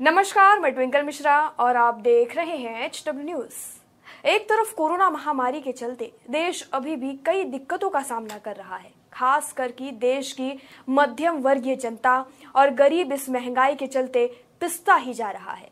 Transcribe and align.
नमस्कार, 0.00 0.58
मैं 0.60 0.72
ट्विंकल 0.74 1.02
मिश्रा 1.02 1.36
और 1.60 1.76
आप 1.76 1.94
देख 1.94 2.34
रहे 2.36 2.56
हैं 2.56 2.84
एच 2.84 3.02
डब्ल्यू 3.06 3.24
न्यूज़ 3.24 4.28
एक 4.28 4.48
तरफ़ 4.48 4.72
कोरोना 4.74 5.08
महामारी 5.10 5.60
के 5.60 5.72
चलते 5.72 6.10
देश 6.30 6.62
अभी 6.74 6.94
भी 6.96 7.12
कई 7.26 7.42
दिक्कतों 7.44 7.90
का 7.90 8.00
सामना 8.02 8.38
कर 8.38 8.54
रहा 8.56 8.76
है 8.76 8.90
खास 9.12 9.52
करके 9.52 9.90
देश 10.00 10.30
की 10.32 10.52
मध्यम 10.90 11.40
वर्गीय 11.42 11.76
जनता 11.76 12.14
और 12.54 12.70
गरीब 12.74 13.12
इस 13.12 13.28
महँगाई 13.30 13.74
के 13.74 13.86
चलते 13.86 14.26
पिसता 14.60 14.94
ही 14.94 15.12
जा 15.14 15.30
रहा 15.30 15.52
है। 15.52 15.68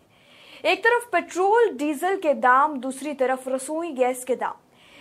एक 0.65 0.85
तरफ़ 0.85 1.09
पेट्रोल, 1.13 1.71
डीजल 1.71 2.17
के 2.17 2.35
दाम, 2.37 2.77
दूसरी 2.77 3.15
तरफ़ 3.15 3.49
रसोई 3.49 3.93
गैस 3.93 4.25
के 4.25 4.37
दाम। 4.37 4.55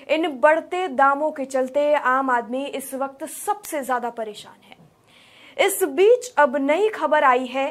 इन 0.07 0.28
बढ़ते 0.38 0.88
दामों 0.89 1.32
के 1.32 1.46
चलते 1.48 1.94
आम 1.96 2.30
आदमी 2.30 2.66
इस 2.68 2.94
वक्त 2.94 3.25
सबसे 3.25 3.82
ज़्यादा 3.82 4.09
परेशान 4.12 4.59
है। 4.64 5.66
इस 5.68 5.84
बीच 5.84 6.34
अब 6.38 6.55
नई 6.62 6.89
खबर 6.89 7.23
आई 7.23 7.46
है 7.48 7.68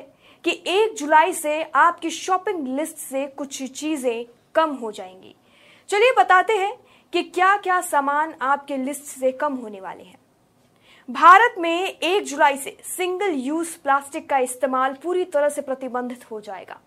कि 0.47 0.53
एक 0.67 0.95
जुलाई 0.95 1.33
से 1.33 1.63
आपकी 1.75 2.11
शॉपिंग 2.11 2.67
लिस्ट 2.77 2.97
से 2.97 3.27
कुछ 3.27 3.63
चीज़ें 3.63 4.25
कम 4.55 4.71
हो 4.71 4.91
जाएँगी। 4.93 5.35
चलिए 5.89 6.13
बताते 6.19 6.53
हैं 6.53 6.77
कि 7.13 7.23
क्या 7.23 7.57
क्या 7.57 7.81
सामान 7.81 8.35
आपके 8.43 8.77
लिस्ट 8.77 9.03
से 9.03 9.33
कम 9.33 9.55
होने 9.55 9.81
वाले 9.81 10.03
हैं। 10.03 10.19
भारत 11.09 11.55
में 11.59 11.89
एक 11.89 12.25
जुलाई 12.25 12.57
से 12.57 12.77
सिंगल 12.87 13.33
यूज़ 13.35 13.77
प्लास्टिक 13.79 14.29
का 14.29 14.39
इस्तेमाल 14.39 14.95
पूरी 14.95 15.25
तरह 15.25 15.49
से 15.49 15.63
प्रतिबंधित 15.63 16.31
हो 16.31 16.41
जाएगा। 16.41 16.79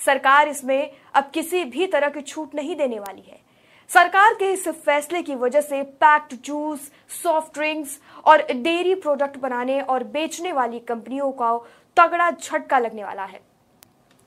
सरकार 0.00 0.48
इसमें 0.48 0.90
अब 1.14 1.30
किसी 1.34 1.64
भी 1.64 1.86
तरह 1.86 2.08
की 2.08 2.20
छूट 2.20 2.54
नहीं 2.54 2.76
देने 2.76 2.98
वाली 2.98 3.22
है। 3.28 3.40
सरकार 3.90 4.34
के 4.34 4.50
इस 4.52 4.66
फैसले 4.68 5.20
की 5.22 5.34
वजह 5.34 5.60
से 5.60 5.82
पैक्ड 5.82 6.34
जूस, 6.44 6.80
सॉफ्ट 7.22 7.54
ड्रिंक्स 7.54 7.98
और 8.26 8.42
डेयरी 8.44 8.94
प्रोडक्ट 8.94 9.36
बनाने 9.36 9.80
और 9.80 10.04
बेचने 10.06 10.52
वाली 10.52 10.78
कंपनियों 10.78 11.30
का 11.32 11.56
तगड़ा 11.96 12.30
झटका 12.30 12.78
लगने 12.78 13.04
वाला 13.04 13.24
है। 13.24 13.40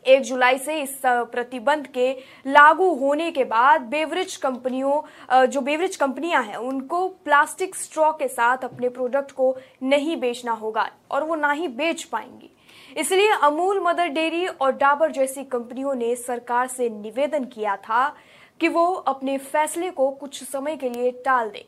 एक 0.05 0.21
जुलाई 0.21 0.57
से 0.57 0.81
इस 0.81 1.01
प्रतिबंध 1.05 1.87
के 1.87 2.11
लागू 2.47 2.89
होने 2.95 3.29
के 3.31 3.43
बाद 3.43 3.81
बेवरेज 3.81 4.35
कंपनियों 4.37 5.45
जो 5.47 5.61
बेवरेज 5.61 5.95
कंपनियाँ 5.95 6.43
हैं, 6.43 6.55
उनको 6.55 7.07
प्लास्टिक 7.07 7.75
स्ट्रॉ 7.75 8.11
के 8.13 8.27
साथ 8.27 8.63
अपने 8.63 8.89
प्रोडक्ट 8.89 9.31
को 9.31 9.55
नहीं 9.83 10.17
बेचना 10.19 10.51
होगा 10.53 10.89
और 11.11 11.23
वो 11.23 11.35
ना 11.35 11.51
ही 11.51 11.67
बेच 11.67 12.03
पाएँगी। 12.03 12.51
इसलिए 12.97 13.31
अमूल 13.43 13.79
मदर 13.83 14.07
डेयरी 14.09 14.45
और 14.47 14.71
डाबर 14.73 15.11
जैसी 15.11 15.43
कंपनियों 15.45 15.93
ने 15.95 16.15
सरकार 16.17 16.67
से 16.67 16.89
निवेदन 16.91 17.43
किया 17.45 17.75
था 17.77 18.15
कि 18.61 18.67
वो 18.67 18.85
अपने 19.07 19.37
फैसले 19.37 19.89
को 19.89 20.09
कुछ 20.11 20.43
समय 20.43 20.75
के 20.75 20.89
लिए 20.89 21.11
टाल 21.25 21.49
दें। 21.49 21.63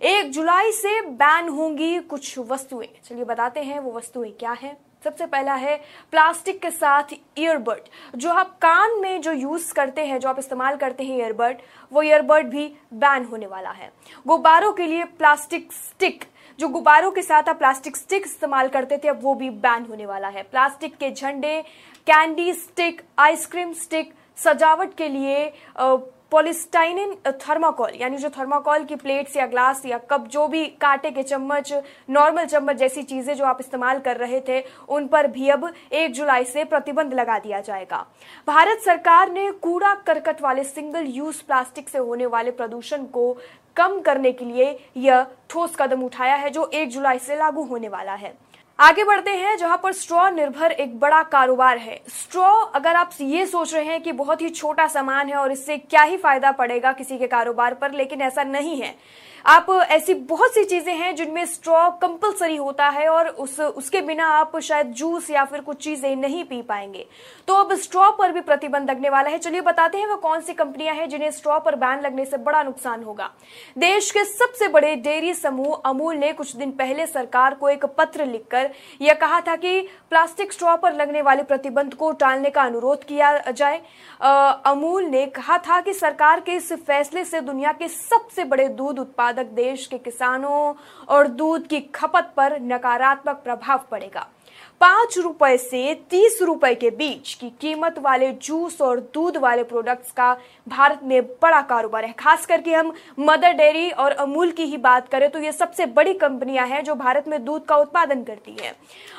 एक 0.00 0.30
जुलाई 0.30 0.72
से 0.72 1.00
बैन 1.00 1.48
होंगी 1.48 1.98
कुछ 2.00 2.38
वस्तुएँ। 2.38 2.88
चलिए 3.04 3.24
बताते 3.24 3.60
हैं 3.60 3.78
वो 3.78 3.92
वस्तुएँ 3.92 4.30
क्या 4.30 4.52
हैं। 4.52 4.76
सबसे 5.04 5.26
पहला 5.26 5.54
है 5.54 5.76
प्लास्टिक 6.10 6.60
के 6.60 6.70
साथ 6.70 7.12
ईयरबड 7.38 7.80
जो 8.16 8.30
आप 8.30 8.56
कान 8.58 8.98
में 9.00 9.20
जो 9.20 9.32
यूज़ 9.32 9.72
करते 9.74 10.04
हैं, 10.06 10.18
जो 10.20 10.28
आप 10.28 10.38
इस्तेमाल 10.38 10.76
करते 10.76 11.04
हैं 11.04 11.18
ईयरबड 11.18 11.58
वो 11.92 12.02
ईयरबड 12.02 12.46
भी 12.46 12.66
बैन 12.94 13.24
होने 13.24 13.46
वाला 13.46 13.70
है। 13.70 13.92
गुब्बारों 14.26 14.72
के 14.72 14.86
लिए 14.86 15.04
प्लास्टिक 15.04 15.72
स्टिक 15.72 16.24
जो 16.58 16.68
गुब्बारों 16.68 17.10
के 17.12 17.22
साथ 17.22 17.48
आप 17.48 17.58
प्लास्टिक 17.58 17.96
स्टिक 17.96 18.26
इस्तेमाल 18.26 18.68
करते 18.68 18.98
थे, 18.98 19.08
अब 19.08 19.22
वो 19.22 19.34
भी 19.34 19.50
बैन 19.50 19.84
होने 19.84 20.06
वाला 20.06 20.28
है। 20.28 20.42
प्लास्टिक 20.42 20.96
के 20.96 21.10
झंडे 21.10 21.60
कैंडी 22.06 22.52
स्टिक 22.52 23.02
आइसक्रीम 23.18 23.72
स्टिक 23.72 24.14
सजावट 24.38 24.94
के 24.94 25.08
लिए 25.08 25.52
पॉलिस्टाइनिन 26.30 27.14
थर्माकोल 27.40 27.90
यानी 27.96 28.16
जो 28.18 28.28
थर्माकोल 28.30 28.84
की 28.84 28.96
प्लेट्स 28.96 29.36
या 29.36 29.46
ग्लास 29.46 29.84
या 29.86 29.98
कप 30.10 30.26
जो 30.28 30.46
भी 30.48 30.64
कांटे 30.80 31.10
के 31.10 31.22
चम्मच 31.22 31.72
नॉर्मल 32.10 32.44
चम्मच 32.44 32.76
जैसी 32.76 33.02
चीज़ें 33.02 33.34
जो 33.34 33.44
आप 33.44 33.58
इस्तेमाल 33.60 33.98
कर 34.00 34.16
रहे 34.16 34.40
थे, 34.48 34.60
उन 34.88 35.06
पर 35.06 35.26
भी 35.26 35.48
अब 35.48 35.72
एक 35.92 36.12
जुलाई 36.12 36.44
से 36.44 36.64
प्रतिबंध 36.64 37.14
लगा 37.14 37.38
दिया 37.38 37.60
जाएगा। 37.60 38.04
भारत 38.48 38.80
सरकार 38.80 39.30
ने 39.32 39.50
कूड़ा 39.52 39.94
करकट 40.06 40.42
वाले 40.42 40.64
सिंगल 40.64 41.06
यूज़ 41.08 41.42
प्लास्टिक 41.42 41.88
से 41.88 41.98
होने 41.98 42.26
वाले 42.26 42.50
प्रदूषण 42.52 43.04
को 43.06 43.32
कम 43.76 44.00
करने 44.00 44.32
के 44.32 44.44
लिए 44.44 44.78
यह 44.96 45.26
ठोस 45.50 45.76
कदम 45.78 46.02
उठाया 46.02 46.34
है, 46.34 46.50
जो 46.50 46.70
एक 46.74 46.90
जुलाई 46.90 47.18
से 47.18 47.36
लागू 47.36 47.62
होने 47.62 47.88
वाला 47.88 48.14
है। 48.14 48.34
आगे 48.78 49.04
बढ़ते 49.04 49.30
हैं, 49.30 49.56
जहाँ 49.56 49.76
पर 49.82 49.92
स्ट्रॉ 49.92 50.28
निर्भर 50.30 50.72
एक 50.72 50.98
बड़ा 51.00 51.22
कारोबार 51.22 51.78
है। 51.78 52.00
स्ट्रॉ, 52.08 52.48
अगर 52.74 52.96
आप 52.96 53.10
ये 53.20 53.46
सोच 53.46 53.72
रहे 53.74 53.84
हैं 53.84 54.02
कि 54.02 54.12
बहुत 54.12 54.42
ही 54.42 54.48
छोटा 54.48 54.86
सामान 54.86 55.28
है 55.28 55.36
और 55.36 55.52
इससे 55.52 55.76
क्या 55.78 56.02
ही 56.02 56.16
फ़ायदा 56.16 56.50
पड़ेगा 56.52 56.92
किसी 56.92 57.18
के 57.18 57.26
कारोबार 57.26 57.74
पर, 57.74 57.92
लेकिन 57.92 58.20
ऐसा 58.20 58.42
नहीं 58.42 58.76
है। 58.80 58.94
आप 59.46 59.66
ऐसी 59.70 60.14
बहुत 60.28 60.54
सी 60.54 60.64
चीज़ें 60.64 60.92
हैं 60.94 61.14
जिनमें 61.16 61.44
स्ट्रॉ 61.46 61.88
कंपलसरी 62.02 62.56
होता 62.56 62.88
है 62.88 63.06
और 63.08 63.26
उस, 63.28 63.58
उसके 63.60 64.00
बिना 64.00 64.26
आप 64.28 64.58
शायद 64.58 64.86
जूस 64.92 65.28
या 65.30 65.44
फिर 65.44 65.60
कुछ 65.60 65.76
चीज़ें 65.76 66.16
नहीं 66.16 66.42
पी 66.44 66.60
पाएँगे। 66.62 67.06
तो 67.48 67.54
अब 67.54 67.74
स्ट्रॉ 67.74 68.10
पर 68.12 68.32
भी 68.32 68.40
प्रतिबंध 68.40 68.90
लगने 68.90 69.10
वाला 69.10 69.30
है। 69.30 69.38
चलिए 69.38 69.60
बताते 69.60 69.98
हैं 69.98 70.06
वो 70.06 70.16
कौन 70.16 70.40
सी 70.40 70.52
कंपनियाँ 70.54 70.94
हैं 70.94 71.08
जिन्हें 71.08 71.30
स्ट्रॉ 71.30 71.58
पर 71.58 71.76
बैन 71.76 72.00
लगने 72.00 72.24
से 72.24 72.36
बड़ा 72.38 72.62
नुकसान 72.62 73.04
होगा। 73.04 73.30
देश 73.78 74.10
के 74.10 74.24
सबसे 74.24 74.68
बड़े 74.68 74.94
डेयरी 74.96 75.32
समूह 75.34 75.74
अमूल 75.84 76.16
ने 76.16 76.32
कुछ 76.32 76.54
दिन 76.56 76.70
पहले 76.72 77.06
सरकार 77.06 77.54
को 77.54 77.68
एक 77.68 77.84
पत्र 77.98 78.26
लिखकर 78.26 78.70
यह 79.00 79.14
कहा 79.14 79.40
था 79.40 79.56
कि 79.56 79.80
प्लास्टिक 80.10 80.52
स्ट्रॉ 80.52 80.76
पर 80.76 80.94
लगने 80.94 81.22
वाले 81.22 81.42
प्रतिबंध 81.44 81.94
को 81.94 82.10
टालने 82.14 82.50
का 82.50 82.62
अनुरोध 82.62 83.04
किया 83.04 83.36
जाए। 83.48 83.80
अमूल 84.66 85.04
ने 85.04 85.24
कहा 85.28 85.58
था 85.60 85.80
कि 85.80 85.92
सरकार 85.94 86.40
के 86.40 86.52
इस 86.54 86.72
फैसले 86.74 87.24
से 87.24 87.40
दुनिया 87.42 87.72
के 87.72 87.88
सबसे 87.88 88.44
बड़े 88.46 88.68
दूध 88.68 88.98
उत्पादक 88.98 89.34
उत्पादक 89.36 89.54
देश 89.54 89.86
के 89.86 89.98
किसानों 89.98 90.74
और 91.08 91.28
दूध 91.28 91.66
की 91.66 91.80
खपत 91.94 92.32
पर 92.36 92.58
नकारात्मक 92.62 93.40
प्रभाव 93.44 93.80
पड़ेगा। 93.90 94.26
पाँच 94.80 95.16
रुपए 95.18 95.56
से 95.58 95.94
तीस 96.10 96.38
रुपए 96.42 96.74
के 96.74 96.90
बीच 96.90 97.32
की 97.34 97.48
कीमत 97.60 97.98
वाले 97.98 98.30
जूस 98.32 98.80
और 98.82 99.00
दूध 99.14 99.36
वाले 99.36 99.62
प्रोडक्ट्स 99.64 100.12
का 100.12 100.32
भारत 100.68 101.00
में 101.04 101.22
बड़ा 101.42 101.60
कारोबार 101.62 102.04
है। 102.04 102.12
खास 102.12 102.46
करके 102.46 102.74
हम 102.74 102.92
मदर 103.18 103.52
डेयरी 103.52 103.90
और 103.90 104.12
अमूल 104.14 104.50
की 104.50 104.64
ही 104.64 104.76
बात 104.78 105.08
करें 105.08 105.30
तो 105.30 105.38
ये 105.38 105.52
सबसे 105.52 105.86
बड़ी 105.88 106.14
कंपनियाँ 106.14 106.66
हैं 106.66 106.82
जो 106.84 106.94
भारत 106.94 107.28
में 107.28 107.44
दूध 107.44 107.64
का 107.64 107.76
उत्पादन 107.76 108.22
करती 108.24 108.56
है। 108.60 108.74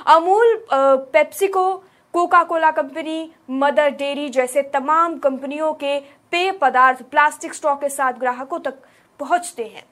Amul 0.08 0.58
PepsiCo 0.72 1.74
Coca 2.14 2.44
Cola 2.44 2.70
company, 2.72 3.30
Mother 3.52 3.90
Dairy 3.90 4.30
जैसे 4.30 4.62
तमाम 4.74 5.18
कंपनियों 5.20 5.74
के 5.74 6.00
पेय 6.32 6.52
पदार्थ 6.52 7.02
प्लास्टिक 7.02 7.54
स्टॉक 7.54 7.82
के 7.82 7.90
साथ 7.90 8.14
ग्राहकों 8.14 8.60
तक 8.60 8.78
पहुँचते 9.20 9.64
हैं। 9.64 9.84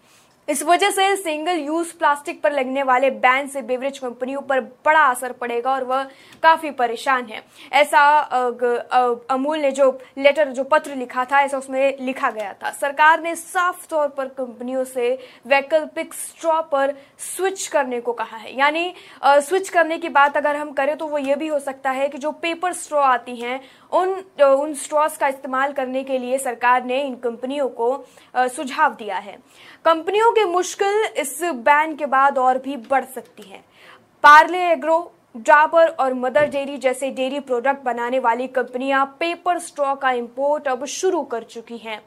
इस 0.48 0.62
वजह 0.64 0.90
से 0.92 1.16
सिंगल 1.16 1.60
यूज़ 1.60 1.94
प्लास्टिक 1.98 2.42
पर 2.42 2.52
लगने 2.52 2.84
वाले 2.84 3.10
बैन 3.12 3.48
से 3.48 3.62
बेवरेज 3.62 3.98
कंपनियों 4.00 4.42
पर 4.42 4.60
बड़ा 4.86 5.04
असर 5.04 5.32
पड़ेगा 5.32 5.72
और 5.72 5.84
वह 5.84 6.04
काफ़ी 6.44 6.72
परेशान 6.72 7.26
है। 7.26 7.42
ऐसा 7.74 8.00
अमूल 9.32 9.60
ने 9.60 9.72
जो 9.72 9.90
लेटर 10.18 10.50
जो 10.50 10.64
पत्र 10.64 10.96
लिखा 10.96 11.26
था, 11.26 11.42
ऐसा 11.42 11.58
उसमें 11.58 11.98
लिखा 12.02 12.30
गया 12.32 12.54
था। 12.54 12.72
सरकार 12.72 13.22
ने 13.22 13.36
साफ़ 13.36 13.88
तौर 13.90 14.08
पर 14.08 14.28
कंपनियों 14.28 14.84
से 14.84 15.18
वैकल्पिक 15.48 16.14
स्ट्रॉ 16.14 16.62
पर 16.62 16.94
स्विच 17.20 17.68
करने 17.68 18.02
को 18.02 18.14
कहा 18.14 18.38
है। 18.38 18.58
यानी 18.60 18.94
स्विच 19.26 19.70
करने 19.70 19.98
की 19.98 20.10
बात 20.10 20.38
अगर 20.38 20.56
हम 20.56 20.72
करें 20.74 20.96
तो 20.98 21.08
वो 21.08 21.18
ये 21.18 21.36
भी 21.36 21.48
हो 21.48 21.60
सकता 21.60 21.92
है 21.92 22.08
कि 22.10 22.18
जो 22.18 22.32
पेपर 22.34 22.74
स्ट्रॉ 22.74 23.02
आती 23.02 23.36
हैं, 23.36 23.60
उन 23.92 24.14
उन 24.42 24.74
स्ट्रॉस 24.76 25.18
का 25.18 25.28
इस्तेमाल 25.28 25.74
करने 25.74 26.04
के 26.04 26.18
लिए 26.18 26.38
सरकार 26.38 26.84
ने 26.86 27.02
इन 27.02 27.16
कंपनियों 27.16 27.68
को 27.72 28.06
सुझाव 28.38 28.94
दिया 28.94 29.18
है। 29.18 29.38
कंपनियों 29.86 30.32
की 30.36 30.44
मुश्किल 30.46 31.04
इस 31.18 31.40
बैन 31.44 31.96
के 31.96 32.06
बाद 32.06 32.38
और 32.38 32.58
भी 32.58 32.78
बढ़ 32.90 33.06
सकती 33.06 33.44
है। 33.44 33.64
पार्ले 34.24 34.62
एग्रो 34.72 35.00
डाबर 35.38 35.88
और 35.90 36.14
मदर 36.14 36.46
डेयरी 36.46 36.78
जैसे 36.78 37.10
डेयरी 37.10 37.40
प्रोडक्ट 37.40 37.84
बनाने 37.84 38.20
वाली 38.20 38.48
कंपनियाँ 38.48 39.06
पेपर 39.20 39.60
स्ट्रॉ 39.60 39.96
का 39.96 40.12
इंपोर्ट 40.12 40.68
अब 40.68 40.86
शुरू 40.86 41.22
कर 41.24 41.44
चुकी 41.44 41.78
हैं। 41.78 41.98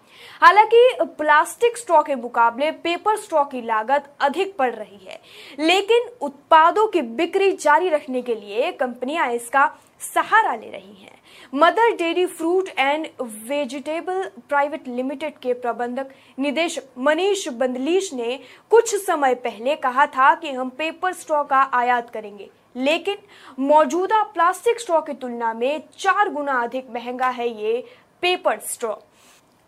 हालाँकि 0.41 1.05
प्लास्टिक 1.19 1.77
स्ट्रॉ 1.79 2.03
के 2.03 2.15
मुकाबले 2.15 2.71
पेपर 2.71 3.17
स्ट्रॉ 3.17 3.45
की 3.45 3.61
लागत 3.63 4.11
अधिक 4.21 4.57
पड़ 4.57 4.73
रही 4.75 5.07
है। 5.07 5.21
लेकिन 5.59 6.09
उत्पादों 6.21 6.87
की 6.87 7.03
बिक्री 7.03 7.53
जारी 7.53 7.89
रखने 7.89 8.23
के 8.23 8.35
लिए 8.35 8.73
कंपनियाँ 8.73 9.31
इसका 9.33 9.71
सहारा 10.15 10.55
ले 10.55 10.71
रही 10.71 10.95
हैं। 10.95 11.17
Mother 11.55 11.95
Dairy 11.97 12.27
fruit 12.27 12.69
and 12.79 13.07
vegetable 13.49 14.23
private 14.49 14.89
limited 14.89 15.39
के 15.39 15.53
प्रबंधक 15.55 16.11
निदेशक 16.39 16.83
मनीष 16.99 17.49
बंदलीश 17.49 18.13
ने 18.15 18.39
कुछ 18.71 18.95
समय 18.97 19.35
पहले 19.35 19.75
कहा 19.77 20.07
था 20.07 20.35
कि 20.35 20.53
हम 20.53 20.69
पेपर 20.69 21.13
स्ट्रॉ 21.13 21.43
का 21.45 21.61
आयात 21.73 22.11
करेंगे। 22.11 22.51
लेकिन 22.79 23.17
मौजूदा 23.59 24.23
प्लास्टिक 24.25 24.81
स्ट्रॉ 24.81 25.01
की 25.01 25.13
तुलना 25.13 25.53
में 25.55 25.83
चार 25.99 26.29
गुना 26.29 26.61
अधिक 26.63 26.91
महँगा 26.91 27.29
है 27.29 27.49
ये 27.63 27.85
पेपर 28.23 28.59
स्ट्रॉ। 28.61 28.95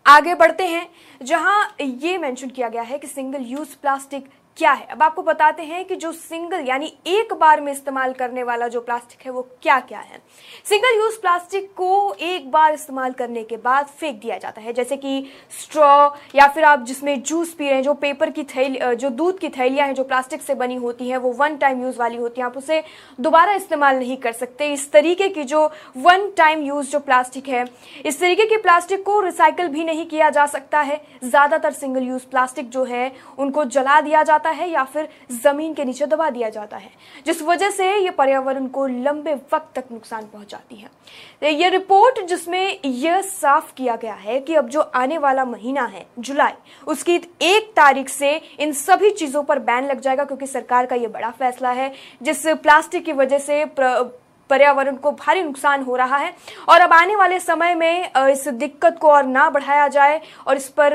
आगे 0.05 0.35
बढ़ते 0.35 0.67
हैं, 0.67 0.87
जहाँ 1.21 1.75
ये 1.81 2.17
मेंशन 2.17 2.49
किया 2.49 2.69
गया 2.69 2.81
है 2.81 2.97
कि 2.99 3.07
सिंगल 3.07 3.41
यूज़ 3.41 3.75
प्लास्टिक 3.81 4.29
क्या 4.61 4.71
है? 4.71 4.85
अब 4.85 5.01
आपको 5.03 5.21
बताते 5.23 5.63
हैं 5.63 5.83
कि 5.85 5.95
जो 5.95 6.11
सिंगल 6.11 6.65
यानी 6.65 6.91
एक 7.07 7.33
बार 7.33 7.61
में 7.61 7.71
इस्तेमाल 7.71 8.11
करने 8.13 8.41
वाला 8.43 8.67
जो 8.67 8.81
प्लास्टिक 8.81 9.25
है, 9.25 9.31
वो 9.31 9.41
क्या 9.63 9.79
क्या 9.81 9.99
है? 9.99 10.21
सिंगल 10.65 10.97
यूज़ 10.97 11.19
प्लास्टिक 11.21 11.71
को 11.77 12.13
एक 12.21 12.51
बार 12.51 12.73
इस्तेमाल 12.73 13.13
करने 13.13 13.43
के 13.43 13.57
बाद 13.57 13.85
फेंक 13.99 14.19
दिया 14.21 14.37
जाता 14.37 14.61
है। 14.61 14.73
जैसे 14.73 14.97
कि 14.97 15.25
स्ट्रॉ 15.61 16.09
या 16.35 16.47
फिर 16.47 16.63
आप 16.63 16.83
जिसमें 16.85 17.21
जूस 17.21 17.53
पी 17.53 17.65
रहे 17.65 17.75
हैं, 17.75 17.83
जो 17.83 17.93
पेपर 17.95 18.29
की 18.29 18.43
थैली 18.45 18.95
जो 18.95 19.09
दूध 19.11 19.39
की 19.39 19.49
थैलियाँ 19.49 19.87
हैं, 19.87 19.95
जो 19.95 20.03
प्लास्टिक 20.03 20.41
से 20.41 20.55
बनी 20.55 20.75
होती 20.75 21.09
हैं, 21.09 21.17
वो 21.17 21.31
वन 21.33 21.57
टाइम 21.57 21.81
यूज़ 21.83 21.97
वाली 21.99 22.17
होती 22.17 22.41
हैं। 22.41 22.45
आप 22.47 22.57
उसे 22.57 22.83
दोबारा 23.19 23.53
इस्तेमाल 23.53 23.97
नहीं 23.97 24.17
कर 24.17 24.31
सकते। 24.33 24.71
इस 24.73 24.91
तरीके 24.91 25.29
की 25.29 25.43
जो 25.45 25.65
वन 25.97 26.29
टाइम 26.37 26.63
यूज़ 26.63 26.91
जो 26.91 26.99
प्लास्टिक 27.01 27.47
है, 27.47 27.65
इस 28.05 28.19
तरीके 28.19 28.45
की 28.45 28.57
प्लास्टिक 28.59 29.03
को 29.03 29.19
रिसाइकल 29.21 29.67
भी 29.69 29.83
नहीं 29.83 30.05
किया 30.05 30.29
जा 30.29 30.45
सकता 30.47 30.81
है। 30.81 31.01
ज़्यादातर 31.23 31.71
सिंगल 31.73 32.03
यूज़ 32.03 32.25
प्लास्टिक 32.27 32.69
जो 32.69 32.83
है, 32.85 33.11
उनको 33.39 33.65
जला 33.67 33.99
दिया 34.01 34.23
जाता 34.23 34.49
या 34.63 34.83
फिर 34.83 35.07
ज़मीन 35.33 35.73
के 35.73 35.85
नीचे 35.85 36.05
दबा 36.05 36.29
दिया 36.29 36.49
जाता 36.49 36.77
है, 36.77 36.89
जिस 37.25 37.41
वजह 37.41 37.69
से 37.69 37.95
ये 37.95 38.09
पर्यावरण 38.11 38.67
को 38.67 38.85
लंबे 38.87 39.33
वक्त 39.53 39.71
तक 39.75 39.91
नुकसान 39.91 40.25
पहुंचाती 40.25 40.75
है। 40.75 41.53
ये 41.53 41.69
रिपोर्ट 41.69 42.25
जिसमें 42.25 42.79
यह 42.85 43.21
साफ़ 43.21 43.73
किया 43.73 43.95
गया 43.95 44.13
है 44.15 44.39
कि 44.39 44.55
अब 44.55 44.69
जो 44.69 44.81
आने 44.81 45.17
वाला 45.17 45.45
महीना 45.45 45.85
है, 45.85 46.05
जुलाई, 46.19 46.53
उसकी 46.87 47.15
एक 47.15 47.71
तारीख 47.75 48.09
से 48.09 48.35
इन 48.59 48.71
सभी 48.73 49.09
चीज़ों 49.11 49.43
पर 49.43 49.59
बैन 49.61 49.87
लग 49.87 49.99
जाएगा, 49.99 50.23
क्योंकि 50.23 50.47
सरकार 50.47 50.85
का 50.85 50.95
यह 50.95 51.07
बड़ा 51.09 51.29
फैसला 51.31 51.71
है, 51.71 51.91
जिस 52.21 52.45
प्लास्टिक 52.47 53.05
की 53.05 53.13
वजह 53.13 53.39
से 53.39 53.63
पर्यावरण 54.51 54.95
को 54.97 55.11
भारी 55.13 55.43
नुकसान 55.43 55.83
हो 55.83 55.95
रहा 55.95 56.17
है। 56.17 56.33
और 56.69 56.81
अब 56.81 56.93
आने 56.93 57.15
वाले 57.15 57.39
समय 57.41 57.75
में 57.75 58.11
इस 58.21 58.47
दिक्कत 58.49 58.97
को 59.01 59.09
और 59.09 59.25
ना 59.25 59.49
बढ़ाया 59.49 59.87
जाए 59.89 60.19
और 60.47 60.57
इस 60.57 60.67
पर 60.71 60.93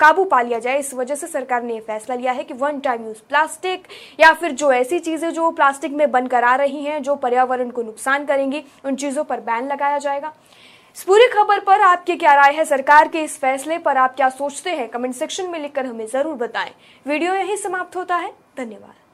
काबू 0.00 0.24
पा 0.26 0.40
लिया 0.42 0.58
जाए, 0.58 0.78
इस 0.78 0.94
वजह 0.94 1.14
से 1.14 1.26
सरकार 1.28 1.62
ने 1.62 1.74
यह 1.74 1.80
फैसला 1.82 2.16
लिया 2.16 2.32
है 2.32 2.44
कि 2.44 2.54
वन 2.56 2.80
टाइम 2.80 3.06
यूज़ 3.06 3.22
प्लास्टिक 3.28 3.86
या 4.20 4.32
फिर 4.34 4.52
जो 4.52 4.72
ऐसी 4.72 4.98
चीज़ें 5.00 5.30
जो 5.30 5.50
प्लास्टिक 5.52 5.92
में 5.92 6.10
बनकर 6.10 6.44
आ 6.44 6.54
रही 6.56 6.84
हैं, 6.84 7.02
जो 7.02 7.14
पर्यावरण 7.16 7.70
को 7.70 7.82
नुकसान 7.82 8.24
करेंगी, 8.26 8.62
उन 8.84 8.96
चीज़ों 8.96 9.24
पर 9.24 9.40
बैन 9.40 9.68
लगाया 9.68 9.98
जाएगा। 9.98 10.32
इस 10.96 11.02
पूरी 11.04 11.26
खबर 11.28 11.60
पर 11.60 11.80
आपकी 11.82 12.16
क्या 12.16 12.34
राय 12.34 12.52
है? 12.52 12.64
सरकार 12.66 13.08
के 13.08 13.22
इस 13.22 13.38
फैसले 13.40 13.78
पर 13.78 13.96
आप 13.96 14.14
क्या 14.16 14.28
सोचते 14.30 14.70
हैं? 14.70 14.88
कमेंट 14.88 15.14
सेक्शन 15.14 15.50
में 15.50 15.58
लिखकर 15.58 15.86
हमें 15.86 16.06
ज़रूर 16.06 16.34
बताएँ। 16.36 16.72
वीडियो 17.06 17.34
यही 17.34 17.56
समाप्त 17.56 17.96
होता 17.96 18.16
है। 18.16 18.32
धन्यवाद। 18.56 19.07